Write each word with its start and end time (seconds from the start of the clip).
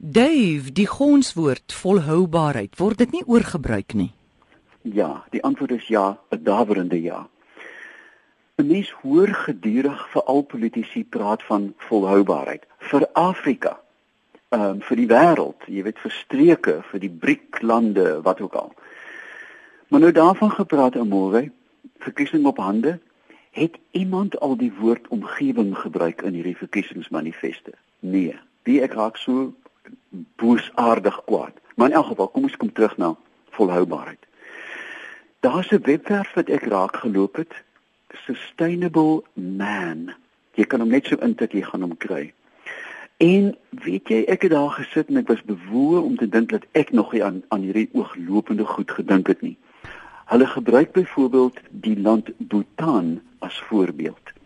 Dave, 0.00 0.70
die 0.72 0.86
gonswoord 0.86 1.74
volhoubaarheid, 1.74 2.76
word 2.78 3.00
dit 3.02 3.16
nie 3.16 3.24
oorgebruik 3.26 3.96
nie? 3.98 4.12
Ja, 4.86 5.24
die 5.34 5.42
antwoord 5.42 5.74
is 5.74 5.88
ja, 5.90 6.20
'n 6.30 6.44
dawerende 6.46 7.02
ja. 7.02 7.26
'n 8.56 8.66
Mens 8.66 8.90
hoor 9.02 9.26
gedurig 9.26 10.08
vir 10.12 10.22
al 10.22 10.42
politici 10.42 11.04
praat 11.04 11.42
van 11.42 11.74
volhoubaarheid 11.76 12.62
vir 12.78 13.08
Afrika. 13.12 13.80
Ehm 14.48 14.62
um, 14.62 14.80
vir 14.80 14.96
die 14.96 15.06
wêreld, 15.06 15.66
jy 15.66 15.82
weet 15.82 15.98
vir 15.98 16.10
streke, 16.10 16.82
vir 16.90 17.00
die 17.00 17.10
BRIC-lande, 17.10 18.22
wat 18.22 18.40
ook 18.40 18.54
al. 18.54 18.72
Maar 19.88 20.00
nou 20.00 20.12
daarvan 20.12 20.50
gepraat 20.50 20.96
Amore, 20.96 21.50
verkiesing 21.98 22.46
op 22.46 22.58
hande, 22.58 23.00
het 23.50 23.78
iemand 23.90 24.40
al 24.40 24.56
die 24.56 24.72
woord 24.78 25.08
omgewing 25.08 25.78
gebruik 25.78 26.22
in 26.22 26.34
hierdie 26.34 26.56
verkiesingsmanifeste? 26.56 27.72
Nee, 27.98 28.38
wie 28.62 28.80
ek 28.84 28.92
raak 28.92 29.16
so 29.16 29.52
boosaardig 30.10 31.24
kwaad. 31.24 31.52
Maar 31.74 31.88
in 31.88 31.94
elk 31.94 32.06
geval, 32.06 32.28
kom 32.28 32.42
ons 32.42 32.56
kom 32.56 32.72
terug 32.72 32.96
na 32.96 33.16
volhoubaarheid. 33.50 34.26
Daar's 35.40 35.70
'n 35.70 35.82
webwerf 35.82 36.34
wat 36.34 36.48
ek 36.48 36.64
raak 36.64 36.96
geloop 36.96 37.36
het, 37.36 37.52
Sustainable 38.08 39.22
Man. 39.34 40.14
Jy 40.54 40.64
kan 40.64 40.80
hom 40.80 40.88
net 40.88 41.06
so 41.06 41.16
intik 41.16 41.52
jy 41.52 41.62
gaan 41.62 41.80
hom 41.80 41.96
kry. 41.96 42.32
En 43.18 43.56
weet 43.70 44.08
jy, 44.08 44.24
ek 44.30 44.42
het 44.42 44.50
daar 44.50 44.70
gesit 44.70 45.08
en 45.08 45.16
ek 45.16 45.28
was 45.28 45.42
bewoe 45.42 46.00
om 46.00 46.16
te 46.16 46.28
dink 46.28 46.50
dat 46.50 46.66
ek 46.72 46.92
nog 46.92 47.12
nie 47.12 47.24
aan 47.24 47.42
aan 47.48 47.60
hierdie 47.66 47.88
ooglopende 47.92 48.64
goed 48.64 48.90
gedink 48.90 49.26
het 49.26 49.40
nie. 49.42 49.56
Hulle 50.30 50.46
gebruik 50.46 50.92
byvoorbeeld 50.92 51.58
die 51.70 52.00
land 52.00 52.30
Bhutan 52.36 53.20
as 53.38 53.58
voorbeeld. 53.70 54.37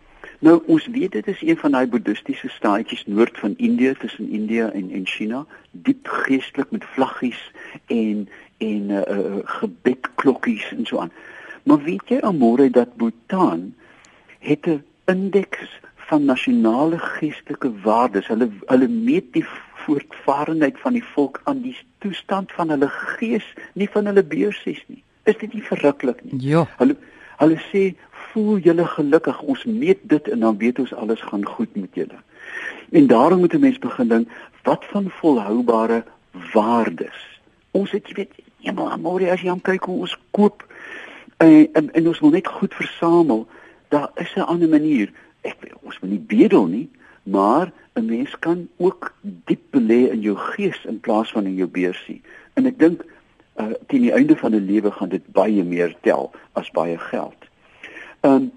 Nou 0.43 0.57
ons 0.67 0.87
weet 0.91 1.13
dit 1.13 1.27
is 1.27 1.43
een 1.43 1.57
van 1.57 1.71
daai 1.71 1.87
boeddhistiese 1.87 2.49
staatjies 2.51 3.05
noord 3.07 3.39
van 3.39 3.55
Indië 3.57 3.93
tussen 3.99 4.31
Indië 4.31 4.71
en 4.75 4.91
en 4.91 5.07
China, 5.07 5.45
diep 5.71 6.09
geestelik 6.09 6.71
met 6.71 6.85
vlaggies 6.95 7.43
en 7.87 8.29
en 8.59 8.91
uh, 8.91 9.03
uh 9.17 9.39
gebedklokkies 9.45 10.73
en 10.75 10.87
so 10.87 10.99
aan. 10.99 11.13
Maar 11.63 11.83
weet 11.83 12.09
jy 12.11 12.19
almore 12.19 12.71
dat 12.71 12.97
Bhutan 12.97 13.75
het 14.39 14.67
'n 14.67 14.83
indeks 15.05 15.81
van 15.97 16.25
nasionale 16.25 16.99
geestelike 16.99 17.71
waardes. 17.83 18.27
Hulle 18.27 18.51
hulle 18.67 18.89
meet 18.89 19.33
die 19.33 19.47
voortvarendheid 19.85 20.79
van 20.79 20.93
die 20.93 21.05
volk 21.05 21.41
aan 21.45 21.63
die 21.63 21.77
toestand 21.99 22.53
van 22.53 22.69
hulle 22.69 22.89
gees, 22.89 23.55
nie 23.73 23.89
van 23.91 24.07
hulle 24.07 24.25
beursies 24.25 24.83
nie. 24.87 25.03
Is 25.23 25.39
dit 25.39 25.53
nie 25.53 25.63
verruklik 25.63 26.25
nie? 26.25 26.49
Ja. 26.51 26.67
Hulle 26.77 26.97
hulle 27.37 27.59
sê 27.71 27.95
voel 28.33 28.59
julle 28.65 28.87
gelukkig. 28.87 29.41
Ons 29.43 29.65
meet 29.65 29.99
dit 30.03 30.29
en 30.29 30.41
dan 30.41 30.59
weet 30.59 30.79
ons 30.79 30.95
alles 30.95 31.21
gaan 31.21 31.45
goed 31.47 31.75
met 31.77 31.95
julle. 31.95 32.21
En 32.91 33.07
daarom 33.07 33.39
moet 33.39 33.55
'n 33.55 33.61
mens 33.61 33.79
begin 33.79 34.09
dink 34.09 34.29
wat 34.63 34.85
van 34.85 35.11
volhoubare 35.11 36.05
waardes. 36.53 37.41
Ons 37.71 37.91
het 37.91 38.09
jy 38.09 38.15
weet, 38.15 38.35
eendag 38.61 38.93
amore 38.93 39.31
as 39.31 39.41
jy 39.41 39.51
aan 39.51 39.61
kyk 39.61 39.85
hoe 39.85 39.99
ons 39.99 40.19
koop 40.31 40.65
en, 41.37 41.69
en 41.73 41.93
en 41.93 42.09
ons 42.09 42.21
wil 42.21 42.31
net 42.31 42.47
goed 42.47 42.75
versamel. 42.75 43.47
Daar 43.89 44.11
is 44.15 44.35
'n 44.35 44.41
ander 44.41 44.69
manier. 44.69 45.13
Ek 45.41 45.57
ons 45.83 46.01
moet 46.01 46.11
nie 46.11 46.25
bedel 46.27 46.67
nie, 46.67 46.91
maar 47.23 47.73
'n 47.95 48.05
mens 48.05 48.39
kan 48.39 48.69
ook 48.77 49.15
diep 49.21 49.63
belê 49.71 50.11
in 50.11 50.21
jou 50.21 50.37
gees 50.37 50.85
in 50.85 51.01
plaas 51.01 51.33
van 51.33 51.45
in 51.45 51.55
jou 51.55 51.69
beursie. 51.69 52.23
En 52.53 52.67
ek 52.67 52.79
dink 52.79 53.05
uh, 53.57 53.67
teen 53.87 54.01
die 54.01 54.13
einde 54.13 54.37
van 54.37 54.55
'n 54.55 54.67
lewe 54.67 54.91
gaan 54.91 55.09
dit 55.09 55.33
baie 55.33 55.65
meer 55.65 55.97
tel 56.01 56.31
as 56.53 56.71
baie 56.71 56.99
geld. 56.99 57.42
Ehm 58.23 58.35
um, 58.35 58.51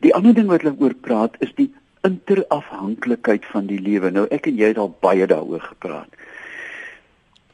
die 0.00 0.14
ander 0.16 0.32
ding 0.32 0.46
wat 0.48 0.62
hulle 0.64 0.80
oor 0.80 0.94
praat 0.96 1.34
is 1.44 1.50
die 1.58 1.68
interafhanklikheid 2.08 3.44
van 3.44 3.66
die 3.68 3.80
lewe. 3.80 4.08
Nou 4.10 4.24
ek 4.32 4.46
en 4.48 4.56
jy 4.56 4.70
het 4.72 4.78
al 4.80 4.94
baie 5.04 5.26
daaroor 5.28 5.60
gepraat. 5.60 6.08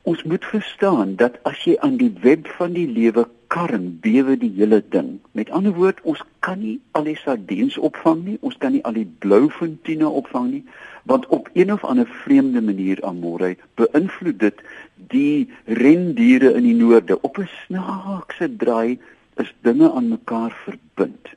Ons 0.06 0.22
moet 0.22 0.44
verstaan 0.46 1.16
dat 1.18 1.40
as 1.50 1.64
jy 1.66 1.74
aan 1.82 1.96
die 1.98 2.12
web 2.22 2.46
van 2.54 2.76
die 2.76 2.86
lewe 2.86 3.24
karring, 3.50 3.88
bewe 4.02 4.36
die 4.38 4.52
hele 4.54 4.78
ding. 4.94 5.16
Met 5.34 5.50
ander 5.50 5.74
woord, 5.74 5.98
ons 6.06 6.22
kan 6.46 6.60
nie 6.62 6.76
al 6.94 7.08
die 7.08 7.16
sardiens 7.18 7.78
opvang 7.88 8.22
nie, 8.22 8.36
ons 8.46 8.54
kan 8.62 8.76
nie 8.76 8.84
al 8.86 8.94
die 8.94 9.08
bloufonteine 9.24 10.06
opvang 10.06 10.52
nie, 10.52 10.62
want 11.10 11.26
op 11.34 11.50
een 11.58 11.72
of 11.74 11.82
ander 11.84 12.06
vreemde 12.22 12.62
manier 12.62 13.02
amore 13.06 13.56
beïnvloed 13.82 14.38
dit 14.38 14.62
die 15.10 15.50
rendiere 15.66 16.54
in 16.54 16.70
die 16.70 16.78
noorde 16.78 17.18
op 17.26 17.42
'n 17.42 17.50
snaakse 17.66 18.50
draai 18.62 18.98
is 19.42 19.50
dinge 19.66 19.90
aan 19.90 20.08
mekaar 20.08 20.54
verbind. 20.64 21.34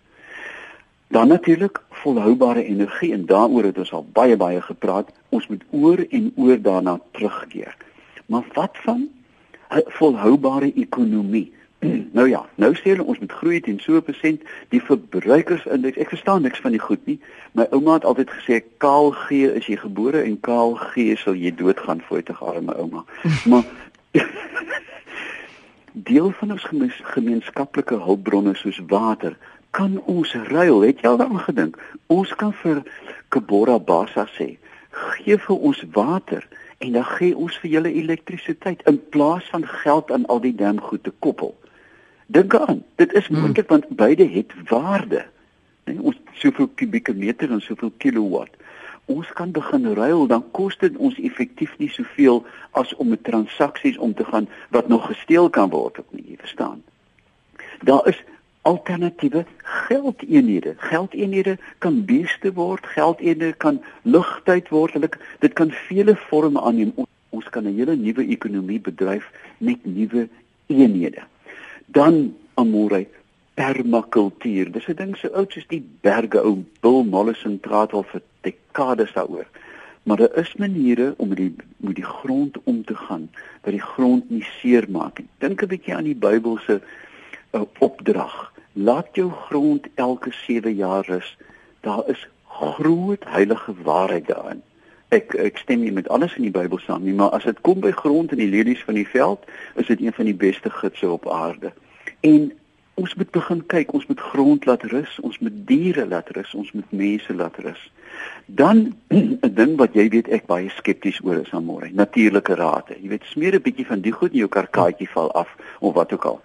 Dan 1.10 1.28
natuurlik 1.28 1.82
volhoubare 1.90 2.64
energie 2.64 3.14
en 3.14 3.26
daaroor 3.26 3.64
het 3.64 3.78
ons 3.78 3.92
al 3.92 4.06
baie 4.14 4.38
baie 4.38 4.62
gepraat. 4.62 5.10
Ons 5.30 5.48
moet 5.48 5.64
oor 5.70 6.06
en 6.10 6.32
oor 6.36 6.62
daarna 6.62 7.00
terugkeer. 7.12 7.78
Maar 8.26 8.44
wat 8.54 8.78
van 8.86 9.10
'n 9.70 9.84
volhoubare 9.86 10.74
ekonomie? 10.74 11.54
nou 12.18 12.30
ja, 12.30 12.46
nou 12.56 12.76
sê 12.76 12.92
hulle 12.92 13.04
ons 13.04 13.20
moet 13.20 13.32
groei 13.32 13.60
teen 13.62 13.80
so 13.80 13.96
'n 13.96 14.04
persent 14.04 14.42
die 14.70 14.82
verbruikersindeks. 14.82 15.98
Ek 15.98 16.10
verstaan 16.10 16.42
niks 16.42 16.60
van 16.60 16.72
die 16.72 16.80
goed 16.80 17.06
nie. 17.06 17.20
My 17.52 17.68
ouma 17.72 17.94
het 17.94 18.06
altyd 18.06 18.30
gesê 18.30 18.64
kaal 18.78 19.12
gee 19.12 19.54
is 19.54 19.66
jy 19.66 19.78
gebore 19.78 20.22
en 20.22 20.40
kaal 20.40 20.76
gee 20.76 21.16
sal 21.18 21.34
jy 21.34 21.56
doodgaan 21.56 22.02
voor 22.02 22.24
te 22.24 22.34
gaan 22.34 22.66
my 22.66 22.74
ouma. 22.74 23.06
Maar 23.50 23.64
deel 25.94 26.32
van 26.32 26.52
ons 26.52 26.68
gemeenskaplike 27.14 27.96
hulpbronne 27.96 28.56
soos 28.56 28.82
water 28.88 29.38
kan 29.72 30.02
ons 30.06 30.34
ruil? 30.34 30.82
Het 30.82 31.02
jy 31.02 31.10
al 31.10 31.20
daaraan 31.22 31.46
gedink? 31.46 31.78
Ons 32.08 32.34
kan 32.36 32.54
vir 32.64 32.82
Kebora 33.30 33.78
Basa 33.80 34.26
sê, 34.38 34.56
gee 34.90 35.38
vir 35.38 35.58
ons 35.58 35.84
water 35.94 36.46
en 36.80 36.96
dan 36.96 37.06
gee 37.06 37.36
ons 37.36 37.58
vir 37.62 37.72
julle 37.76 37.92
elektrisiteit 38.02 38.82
in 38.90 39.00
plaas 39.14 39.50
van 39.54 39.66
geld 39.68 40.12
aan 40.12 40.26
al 40.26 40.42
die 40.42 40.56
dam 40.56 40.80
goed 40.82 41.04
te 41.04 41.14
koppel. 41.20 41.54
Dink 42.28 42.56
aan, 42.56 42.84
dit 42.96 43.14
is 43.14 43.28
hmm. 43.28 43.42
moontlik 43.42 43.68
hmm. 43.68 43.80
want 43.80 43.98
beide 43.98 44.28
het 44.30 44.54
waarde. 44.70 45.26
Nee, 45.86 46.02
ons 46.02 46.18
soveel 46.42 46.70
kubieke 46.76 47.14
meter 47.14 47.52
en 47.52 47.62
soveel 47.62 47.92
kilowatt. 47.98 48.56
Ons 49.10 49.30
kan 49.34 49.52
begin 49.52 49.88
ruil, 49.98 50.28
dan 50.30 50.44
kos 50.54 50.78
dit 50.78 50.98
ons 51.02 51.16
effektief 51.26 51.72
nie 51.82 51.90
soveel 51.90 52.44
as 52.78 52.94
om 53.02 53.10
met 53.10 53.24
transaksies 53.26 53.98
om 53.98 54.14
te 54.14 54.26
gaan 54.26 54.46
wat 54.76 54.88
nog 54.88 55.08
gesteel 55.10 55.50
kan 55.50 55.72
word, 55.74 55.98
ek 55.98 56.12
nie 56.14 56.38
verstaan. 56.38 56.84
Daar 57.82 58.06
is 58.12 58.20
alternatiewe 58.70 59.46
geldeenhede. 59.64 60.76
Geldeenhede 60.78 61.58
kan 61.78 62.06
beeste 62.06 62.54
word, 62.54 62.86
geldeenhede 62.86 63.54
kan 63.58 63.82
lugtyd 64.02 64.70
word. 64.70 64.94
Hulle 64.94 65.10
dit 65.40 65.54
kan 65.54 65.72
vele 65.88 66.16
forme 66.30 66.62
aanneem. 66.62 66.94
Ons 67.30 67.50
kan 67.50 67.66
'n 67.66 67.78
hele 67.78 67.96
nuwe 67.96 68.26
ekonomie 68.28 68.80
bedryf 68.80 69.32
met 69.58 69.86
nuwe 69.86 70.28
eenhede. 70.68 71.24
Dan 71.86 72.36
amore 72.54 73.08
permakultuur. 73.60 74.72
Dis 74.72 74.88
'n 74.88 74.96
ding 74.96 75.18
so 75.18 75.28
oud 75.40 75.52
soos 75.52 75.68
die 75.68 75.84
berge. 76.02 76.40
Ou 76.40 76.64
Bill 76.82 77.04
Mollison 77.04 77.60
praat 77.60 77.94
al 77.94 78.04
vir 78.04 78.22
dekades 78.42 79.14
daaroor. 79.14 79.48
Maar 80.04 80.18
daar 80.18 80.38
is 80.38 80.56
maniere 80.56 81.14
om 81.18 81.28
met 81.28 81.38
die 81.38 81.56
met 81.78 81.96
die 81.96 82.10
grond 82.20 82.58
om 82.64 82.86
te 82.86 82.96
gaan 82.96 83.30
wat 83.62 83.74
die 83.74 83.88
grond 83.94 84.30
nie 84.30 84.46
seermaak 84.62 85.20
nie. 85.20 85.28
Dink 85.38 85.62
'n 85.62 85.68
bietjie 85.68 85.96
aan 85.96 86.04
die 86.04 86.16
Bybelse 86.16 86.82
'n 87.54 87.68
opdrag. 87.80 88.54
Laat 88.74 89.08
jou 89.12 89.32
grond 89.32 89.88
elke 89.96 90.32
7 90.32 90.76
jaar 90.76 91.06
rus. 91.06 91.38
Daar 91.82 92.04
is 92.08 92.28
groot 92.48 93.24
heilige 93.26 93.74
waarheid 93.84 94.28
daarin. 94.28 94.62
Ek 95.10 95.34
ek 95.34 95.58
stem 95.58 95.80
nie 95.80 95.92
met 95.92 96.10
alles 96.10 96.36
in 96.36 96.42
die 96.42 96.52
Bybel 96.52 96.78
saam 96.78 97.04
nie, 97.04 97.14
maar 97.14 97.30
as 97.30 97.44
dit 97.44 97.62
kom 97.62 97.80
by 97.80 97.92
grond 97.92 98.32
en 98.32 98.38
die 98.38 98.50
lelies 98.50 98.84
van 98.84 98.94
die 98.94 99.08
veld, 99.08 99.40
is 99.76 99.88
dit 99.88 100.02
een 100.02 100.14
van 100.14 100.26
die 100.26 100.36
beste 100.36 100.70
gidse 100.70 101.10
op 101.10 101.30
aarde. 101.30 101.74
En 102.20 102.52
ons 103.00 103.16
moet 103.16 103.32
begin 103.32 103.62
kyk, 103.72 103.94
ons 103.98 104.08
moet 104.12 104.22
grond 104.32 104.66
laat 104.68 104.84
rus, 104.92 105.16
ons 105.24 105.40
moet 105.40 105.56
diere 105.68 106.06
laat 106.08 106.30
rus, 106.36 106.54
ons 106.54 106.72
moet 106.78 106.92
mense 106.92 107.34
laat 107.34 107.58
rus. 107.64 107.84
Dan 108.46 108.96
'n 109.48 109.54
ding 109.62 109.78
wat 109.78 109.96
jy 109.96 110.10
weet 110.16 110.28
ek 110.28 110.50
baie 110.52 110.70
skepties 110.78 111.22
oor 111.24 111.40
is 111.42 111.54
aan 111.54 111.66
môre, 111.66 111.90
natuurlike 111.92 112.56
rate. 112.60 112.98
Jy 113.02 113.10
weet 113.16 113.30
smeer 113.32 113.56
'n 113.56 113.66
bietjie 113.68 113.88
van 113.88 114.02
die 114.02 114.16
goed 114.16 114.36
in 114.36 114.44
jou 114.44 114.52
karkaatjie 114.52 115.10
val 115.16 115.32
af 115.32 115.56
of 115.80 115.94
wat 115.94 116.14
ook 116.14 116.26
al 116.26 116.42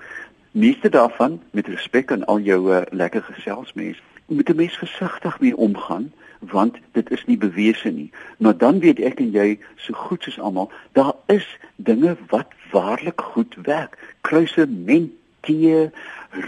meeste 0.55 0.89
daarvan 0.89 1.43
met 1.51 1.67
respek 1.67 2.13
aan 2.13 2.25
al 2.25 2.39
jou 2.39 2.75
uh, 2.75 2.83
lekker 2.91 3.23
geselsmense 3.23 4.01
moet 4.27 4.49
'n 4.49 4.57
mens 4.57 4.77
versigtig 4.77 5.41
mee 5.41 5.57
omgaan 5.57 6.13
want 6.39 6.77
dit 6.93 7.11
is 7.11 7.25
nie 7.27 7.37
bewese 7.37 7.89
nie 7.89 8.13
maar 8.39 8.57
dan 8.57 8.79
weet 8.79 9.01
ek 9.01 9.19
en 9.19 9.31
jy 9.31 9.59
so 9.77 9.93
goed 9.93 10.23
soos 10.23 10.39
almal 10.41 10.71
daar 10.93 11.13
is 11.27 11.59
dinge 11.77 12.17
wat 12.29 12.47
waarlik 12.71 13.21
goed 13.21 13.55
werk 13.63 13.99
kruise 14.21 14.67
ment 14.67 15.11
tee 15.41 15.91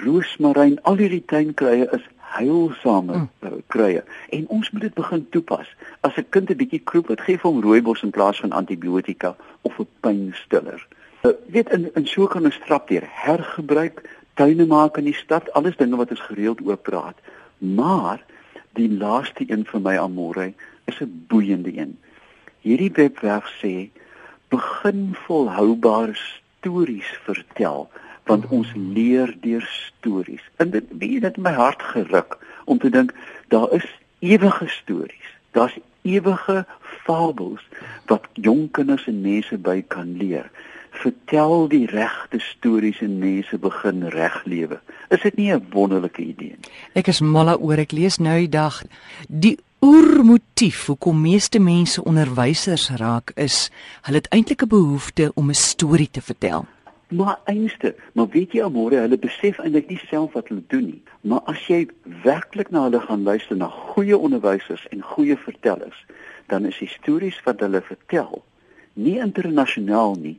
roosmaryn 0.02 0.78
al 0.82 0.96
hierdie 0.96 1.24
tuinkrye 1.32 1.88
is 1.92 2.04
heilsame 2.36 3.16
mm. 3.16 3.62
krye 3.72 4.02
en 4.30 4.46
ons 4.48 4.70
moet 4.72 4.82
dit 4.82 4.94
begin 4.94 5.26
toepas 5.30 5.68
as 6.00 6.16
'n 6.16 6.28
kind 6.30 6.50
'n 6.50 6.60
bietjie 6.62 6.84
kroep 6.84 7.08
wat 7.08 7.20
gee 7.20 7.38
vir 7.38 7.50
hom 7.50 7.62
rooibos 7.62 8.02
in 8.02 8.10
plaas 8.10 8.40
van 8.40 8.52
antibiotika 8.52 9.36
of 9.62 9.78
'n 9.80 9.88
pynstiller 10.00 10.86
Uh, 11.26 11.32
weet 11.46 11.70
in 11.70 11.90
in 11.94 12.06
so 12.06 12.26
kan 12.26 12.46
'n 12.46 12.52
strap 12.52 12.88
deur 12.88 13.06
hergebruik, 13.06 14.08
tuine 14.34 14.66
maak 14.66 14.96
in 14.96 15.04
die 15.04 15.14
stad, 15.14 15.52
alles 15.52 15.76
dinge 15.76 15.96
wat 15.96 16.10
ons 16.10 16.20
gereeld 16.20 16.60
oor 16.66 16.76
praat. 16.76 17.18
Maar 17.58 18.22
die 18.72 18.90
laaste 18.90 19.44
een 19.46 19.64
vir 19.64 19.80
my 19.80 19.96
amore 19.98 20.52
is 20.84 21.00
'n 21.00 21.24
boeiende 21.28 21.72
een. 21.78 21.98
Hierdie 22.60 22.92
webwerf 22.92 23.48
sê 23.62 23.90
begin 24.48 25.16
volhoubare 25.26 26.14
stories 26.14 27.10
vertel 27.24 27.90
want 28.26 28.46
ons 28.50 28.72
leer 28.74 29.34
deur 29.40 29.66
stories. 29.70 30.42
En 30.56 30.70
dit 30.70 30.84
weet 30.98 31.22
dit 31.22 31.36
my 31.36 31.52
hart 31.52 31.82
geruk 31.82 32.38
om 32.64 32.78
te 32.78 32.90
dink 32.90 33.14
daar 33.48 33.72
is 33.72 33.86
ewige 34.18 34.68
stories. 34.68 35.30
Daar's 35.50 35.78
ewige 36.02 36.64
fabels 37.06 37.62
wat 38.06 38.26
jong 38.32 38.70
kinders 38.70 39.06
en 39.06 39.20
mense 39.20 39.58
by 39.58 39.82
kan 39.88 40.16
leer. 40.18 40.50
Vertel 40.96 41.68
die 41.68 41.86
regte 41.86 42.40
stories 42.40 43.00
en 43.04 43.18
mense 43.18 43.58
begin 43.58 44.08
reg 44.14 44.42
lewe. 44.44 44.80
Is 45.08 45.22
dit 45.22 45.36
nie 45.36 45.52
'n 45.52 45.66
wonderlike 45.70 46.22
idee 46.22 46.56
nie? 46.58 46.70
Ek 46.94 47.06
is 47.06 47.20
mal 47.20 47.58
oor 47.58 47.78
ek 47.78 47.92
lees 47.92 48.18
nou 48.18 48.38
die 48.38 48.48
dag 48.48 48.82
die 49.28 49.58
oermotief 49.80 50.86
hoekom 50.86 51.20
meeste 51.20 51.58
mense 51.58 52.04
onderwysers 52.04 52.90
raak 52.90 53.30
is 53.34 53.70
hulle 54.02 54.16
het 54.16 54.28
eintlik 54.28 54.62
'n 54.62 54.68
behoefte 54.68 55.30
om 55.34 55.50
'n 55.50 55.54
storie 55.54 56.10
te 56.10 56.22
vertel. 56.22 56.66
Maar 57.08 57.38
einste, 57.44 57.94
maar 58.12 58.28
weet 58.28 58.52
jy 58.52 58.62
almore, 58.62 58.98
hulle 59.04 59.18
besef 59.18 59.58
eintlik 59.62 59.88
nie 59.88 60.00
self 60.08 60.32
wat 60.32 60.48
hulle 60.48 60.64
doen 60.66 60.88
nie. 60.90 61.02
Maar 61.20 61.44
as 61.46 61.62
jy 61.70 61.86
werklik 62.24 62.70
na 62.70 62.88
hulle 62.88 63.00
gaan 63.00 63.22
luister 63.22 63.56
na 63.56 63.68
goeie 63.68 64.18
onderwysers 64.18 64.88
en 64.90 65.02
goeie 65.02 65.36
vertellers, 65.36 66.04
dan 66.46 66.66
is 66.66 66.78
die 66.78 66.90
stories 66.90 67.38
wat 67.46 67.60
hulle 67.62 67.82
vertel 67.82 68.42
nie 68.96 69.18
internasionaal 69.20 70.14
nie, 70.20 70.38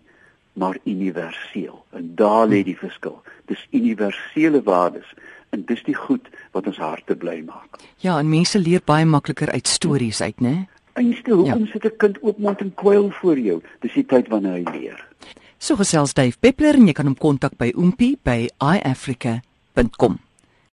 maar 0.53 0.77
universeel. 0.83 1.85
En 1.89 2.11
daar 2.15 2.47
lê 2.47 2.63
die 2.65 2.77
verskil. 2.77 3.21
Dis 3.45 3.67
universele 3.71 4.63
waardes 4.63 5.13
en 5.49 5.63
dis 5.65 5.83
die 5.85 5.95
goed 5.95 6.25
wat 6.51 6.67
ons 6.67 6.79
harte 6.81 7.15
bly 7.15 7.39
maak. 7.45 7.77
Ja, 8.03 8.17
en 8.17 8.29
mense 8.29 8.59
leer 8.59 8.81
baie 8.85 9.05
makliker 9.05 9.51
uit 9.53 9.67
stories 9.67 10.21
uit, 10.21 10.41
né? 10.41 10.55
Einste, 10.97 11.31
hoekom 11.31 11.65
ja. 11.65 11.71
sit 11.71 11.85
'n 11.85 11.97
kind 11.97 12.17
oopmond 12.21 12.61
en 12.61 12.73
kwyl 12.73 13.11
voor 13.11 13.39
jou? 13.39 13.61
Dis 13.79 13.93
die 13.93 14.05
tyd 14.05 14.27
wanneer 14.27 14.53
hy 14.53 14.65
leer. 14.79 15.07
So 15.59 15.75
gesels 15.79 16.13
Dave 16.13 16.37
Peppler 16.39 16.77
en 16.77 16.87
jy 16.87 16.93
kan 16.97 17.09
hom 17.09 17.17
kontak 17.17 17.57
by 17.57 17.73
oompie 17.75 18.17
by 18.23 18.47
iafrica.com. 18.61 20.21